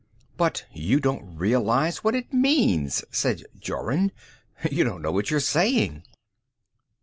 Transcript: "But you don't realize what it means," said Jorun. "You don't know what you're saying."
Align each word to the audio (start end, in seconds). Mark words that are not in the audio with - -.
"But 0.35 0.65
you 0.73 0.99
don't 0.99 1.37
realize 1.37 2.03
what 2.03 2.15
it 2.15 2.33
means," 2.33 3.03
said 3.11 3.45
Jorun. 3.59 4.11
"You 4.71 4.83
don't 4.83 5.03
know 5.03 5.11
what 5.11 5.29
you're 5.29 5.39
saying." 5.39 6.01